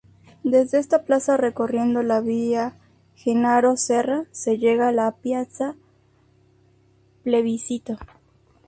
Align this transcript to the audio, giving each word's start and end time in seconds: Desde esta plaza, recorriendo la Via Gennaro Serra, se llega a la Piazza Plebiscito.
Desde 0.43 0.79
esta 0.79 1.03
plaza, 1.03 1.37
recorriendo 1.37 2.01
la 2.01 2.21
Via 2.21 2.75
Gennaro 3.15 3.77
Serra, 3.77 4.25
se 4.31 4.57
llega 4.57 4.87
a 4.87 4.91
la 4.91 5.11
Piazza 5.11 5.75
Plebiscito. 7.23 7.99